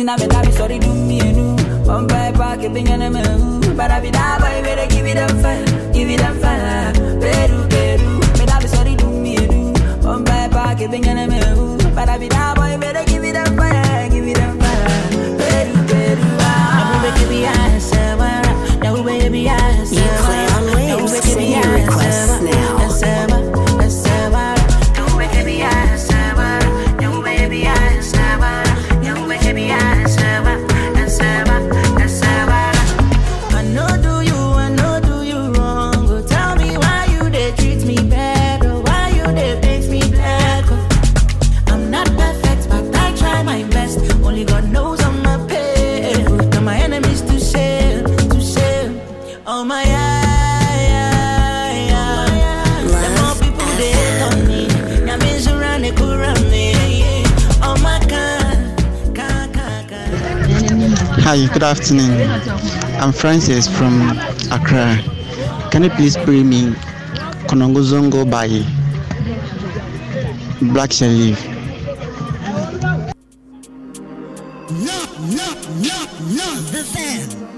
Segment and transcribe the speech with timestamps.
[0.00, 1.56] Tina me dabi sorry do me nu.
[1.84, 2.06] One
[2.64, 3.20] it binga na me.
[3.76, 5.92] But I be da boy better give it them fire.
[5.92, 7.09] Give it them fire.
[61.60, 62.30] Good afternoon.
[63.02, 64.00] I'm Francis from
[64.50, 64.96] Accra.
[65.70, 66.70] Can you please play me
[67.50, 68.48] Konongo Zongo by
[70.72, 71.36] Black Sherif?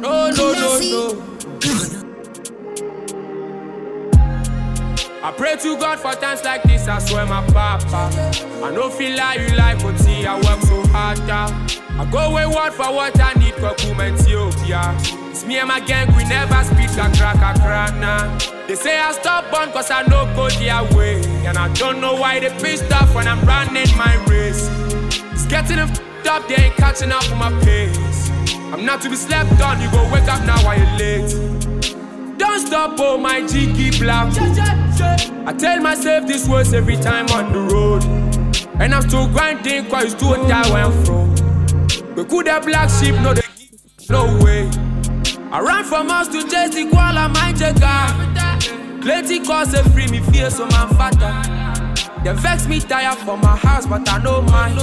[0.01, 1.33] No, no, no, no.
[5.23, 8.11] I pray to God for times like this, I swear my papa.
[8.65, 11.47] I no feel like you like but see I work so hard now.
[12.01, 14.95] I go wayward for what I need Ethiopia.
[15.31, 18.39] It's me and my gang, we never speak a crack a crack nah.
[18.67, 21.23] They say I stop on cause I no go their way.
[21.47, 24.69] And I don't know why they pissed off when I'm running my race.
[25.33, 28.31] It's getting them f***ed up, they ain't catching up with my pace.
[28.73, 32.39] I'm not to be slept on, you go wake up now while you're late.
[32.39, 34.33] Don't stop, oh my G keep black.
[35.47, 38.03] I tell myself this words every time on the road.
[38.81, 41.33] And I'm still grinding cause it's too that went from.
[42.17, 43.33] We could have black sheep, no
[44.13, 44.69] no way.
[45.51, 48.09] I ran from house to chase the koala, your car.
[49.01, 51.33] Plenty cause they free me fear so man fatter.
[52.23, 54.77] They vex me tired for my house, but I know mine.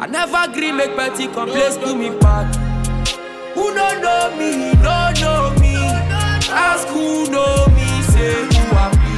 [0.00, 2.46] I never agree make petty complaints to me bad.
[3.54, 5.76] Who no know me, no know me.
[6.50, 9.14] Ask who know me, say who I be.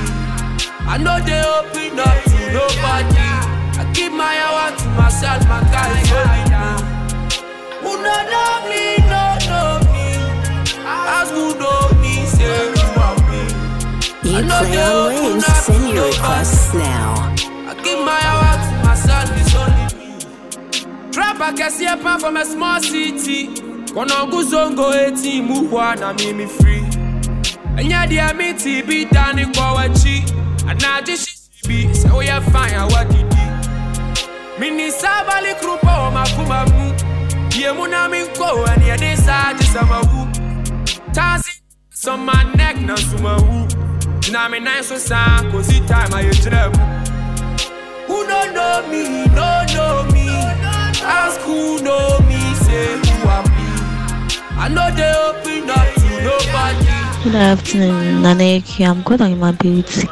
[0.92, 3.26] I know they open up to nobody.
[3.80, 5.60] I keep my hour to myself, my
[14.66, 15.46] play on waves.
[15.46, 17.34] Send your requests now.
[17.68, 21.10] I give my hour to myself, it's only me.
[21.12, 23.48] Trap I can see a pan from a small city.
[23.92, 26.84] Konongo Zongo eti muhwa na mimi free.
[27.76, 30.24] Enya dia mi ti bi dani kwa wachi.
[30.66, 33.42] Anaji shi bi se we fine a wadidi.
[34.58, 36.94] Mini sabali krupa o makuma mu.
[37.58, 40.26] Ye mu na mi ko ani e de sa ji sama wu.
[41.12, 43.68] Tazi so my neck na suma wu.
[44.30, 46.82] Na me nine so sa kozi time I jira mu.
[48.06, 50.26] Who no know me, no know me.
[51.04, 53.66] Ask who know me, say who I be.
[54.56, 57.24] I know they open up to nobody.
[57.24, 58.86] Good afternoon, Naneki.
[58.88, 60.06] I'm good on my beauty.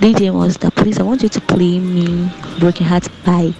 [0.00, 3.54] DJ Monster, please, I want you to play me Broken Heart by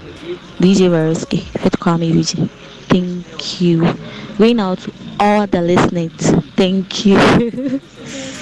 [0.58, 1.40] DJ Versky.
[1.60, 2.48] Fit call me DJ.
[2.88, 3.94] Thank you.
[4.36, 6.44] Going out to all the listeners.
[6.56, 7.80] Thank you.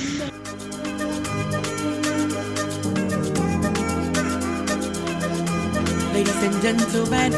[6.40, 7.32] Ladies and gentlemen,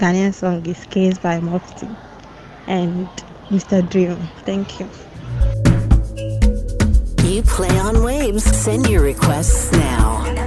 [0.00, 1.86] Ghanaian song is Case by Mufti
[2.66, 3.06] and
[3.50, 3.86] Mr.
[3.86, 4.16] Dream.
[4.46, 4.88] Thank you.
[7.28, 8.44] You play on waves.
[8.44, 10.39] Send your requests now.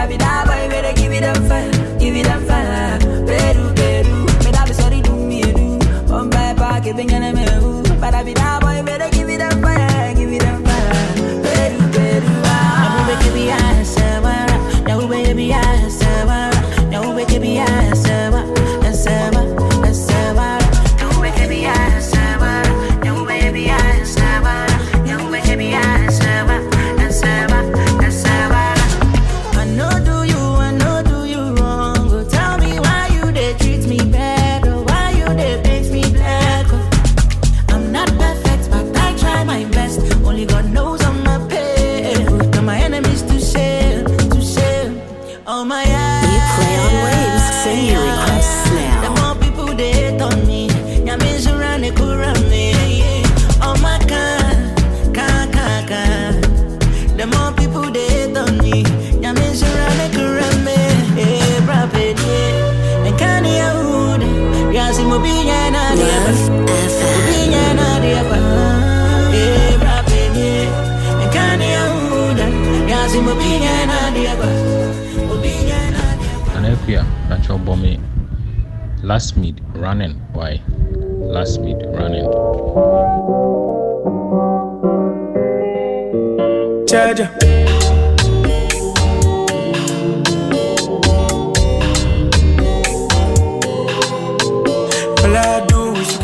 [0.00, 2.89] I be that boy they give it them fire, give it them fire.
[77.58, 77.98] Bommy.
[79.02, 80.14] Last mid running.
[80.32, 80.60] Why?
[81.34, 82.26] Last mid running.
[86.86, 87.26] Jaja.
[95.22, 96.18] All I do is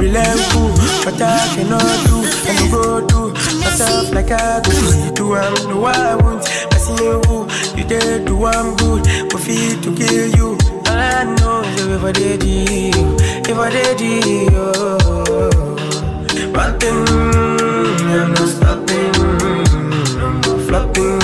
[0.00, 0.70] real and cool.
[1.04, 2.16] What I cannot do,
[2.50, 5.14] I'm go do myself like I do.
[5.14, 6.75] Do, I'm no I won't.
[6.86, 9.04] I see you, did do, I'm good.
[9.32, 10.56] For feet to kill you.
[10.86, 14.46] I know if I did you, if did you.
[16.52, 16.78] One oh.
[16.78, 17.08] thing,
[18.06, 19.14] I'm not stopping.
[20.22, 21.18] I'm flopping,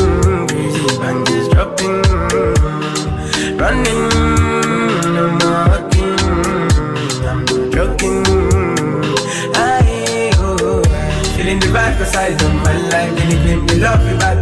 [0.48, 2.02] crazy bandits dropping,
[3.56, 4.10] running.
[5.14, 5.38] I'm
[7.22, 8.24] I'm not joking.
[9.54, 10.82] I oh,
[11.36, 13.14] feeling the vibe 'cause I don't my life.
[13.14, 14.41] Then claim the love you back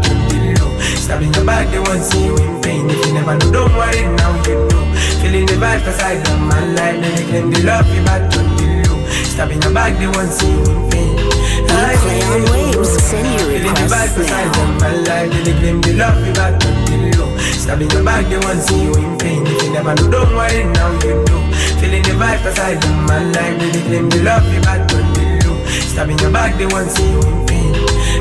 [1.11, 1.17] low.
[1.17, 2.90] Stabbing your back, they won't see you in pain.
[2.90, 4.95] If you never know, don't worry, now you know.
[5.21, 7.00] Feeling the vibe I don't my life.
[7.02, 9.07] Then they claim the love you back to the low.
[9.25, 11.19] Stabbing your back, they won't see you in pain.
[11.19, 12.90] You play on waves.
[13.02, 14.79] Send your Feeling the vibe requests I now.
[14.79, 15.31] my life.
[15.31, 17.38] Then they claim the love you back to the low.
[17.59, 19.47] Stabbing your back, they won't see you in pain.
[19.47, 21.43] If you never know, don't worry, now you know.
[21.79, 23.59] Feeling the vibe I don't my life.
[23.59, 25.59] Then they claim the love you back to the low.
[25.90, 27.75] Stabbing your back, they won't see you in pain.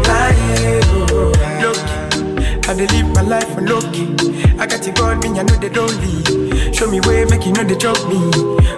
[0.09, 1.88] I, look.
[2.69, 4.13] I dey live my life on low key.
[4.59, 6.75] I got you God, me I know they don't leave.
[6.75, 8.19] Show me way, make you know they drop me.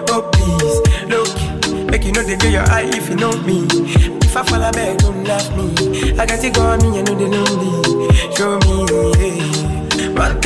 [0.08, 0.76] Oh please,
[1.12, 1.28] look,
[1.90, 3.66] make you know they do your eye if you know me.
[4.24, 6.16] If I fall, I beg, don't laugh me.
[6.18, 8.34] I got you God, me I know they don't leave.
[8.34, 8.76] Show me,
[9.20, 10.08] yeah.
[10.16, 10.40] One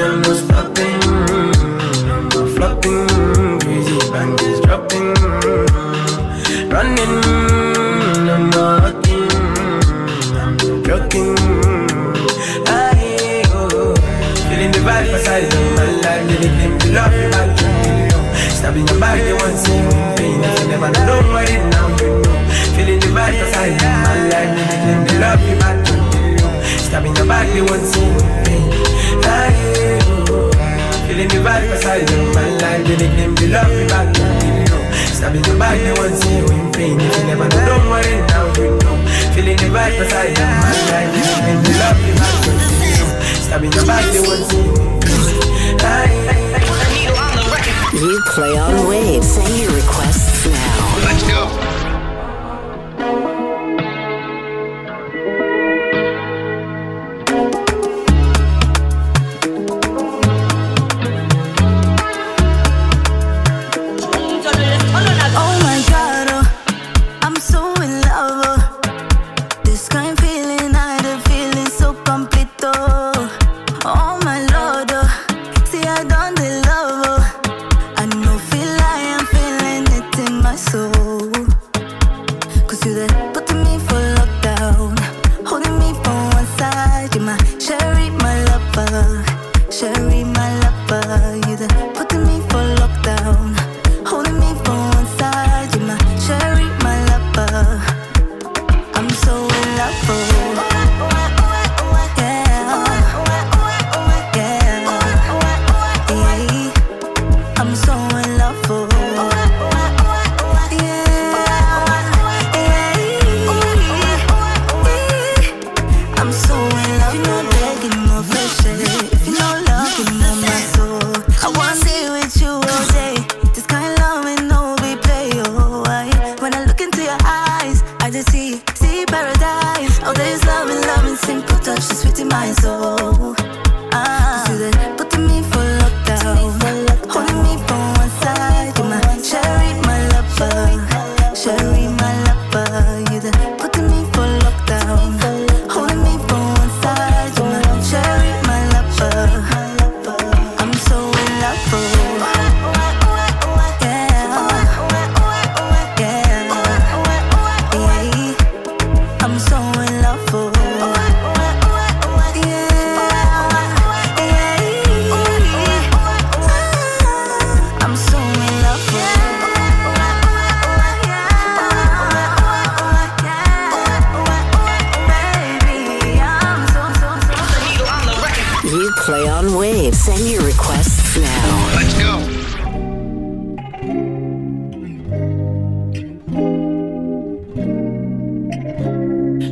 [0.00, 1.02] I'm not stopping.
[2.10, 3.06] I'm not flopping,
[3.60, 5.14] crazy bandits dropping,
[6.68, 7.27] running.
[16.92, 18.08] Love you back to me.
[18.12, 18.24] oh.
[18.58, 20.40] Stabbing your back, they want see you in pain.
[20.44, 22.38] If you never know, don't worry, now you know.
[22.74, 26.36] Feeling the vibe beside them, my life, really claim the love you back to me.
[26.42, 26.62] oh.
[26.86, 28.66] Stabbing your back, they want see you in pain.
[31.08, 34.78] Feeling the vibe beside them, man like they claim the love me back to you.
[35.16, 37.00] Stabbing your back, they want see you in pain.
[37.00, 38.96] If you never know, don't worry, now you know.
[39.34, 42.50] Feeling the vibe beside them, man like they claim the love me back to
[42.86, 43.06] you.
[43.42, 45.78] Stabbing your back, they want see you in pain.
[45.82, 46.44] Aye.
[46.47, 46.47] You
[48.26, 49.26] play on waves.
[49.26, 51.04] Send your requests now.
[51.04, 51.97] Let's go.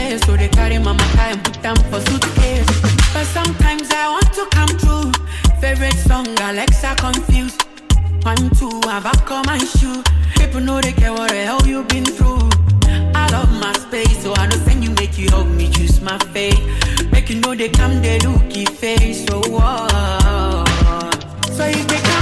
[0.00, 0.20] place.
[0.26, 2.66] So they carry my high and put them for suitcase.
[3.12, 5.12] But sometimes I want to come true.
[5.60, 7.62] Favorite song, Alexa confused.
[8.22, 10.02] One, two, I've come my shoe.
[10.36, 12.48] People know they care what the hell you've been through.
[13.14, 16.18] I love my space, so I don't send you make you help me choose my
[16.32, 16.60] fate.
[17.12, 19.26] Make you know they come, they looky face.
[19.26, 19.90] So what?
[21.56, 22.19] So if they come.